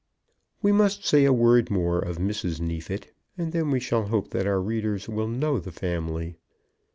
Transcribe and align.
We 0.63 0.71
must 0.71 1.05
say 1.05 1.25
a 1.25 1.31
word 1.31 1.69
more 1.69 1.99
of 1.99 2.17
Mrs. 2.17 2.59
Neefit, 2.59 3.13
and 3.37 3.51
then 3.51 3.69
we 3.69 3.79
shall 3.79 4.07
hope 4.07 4.31
that 4.31 4.47
our 4.47 4.59
readers 4.59 5.07
will 5.07 5.27
know 5.27 5.59
the 5.59 5.71
family. 5.71 6.37